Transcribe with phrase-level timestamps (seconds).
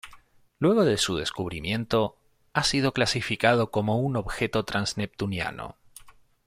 [0.57, 2.15] Luego de su descubrimiento,
[2.53, 5.75] ha sido clasificado como objeto transneptuniano.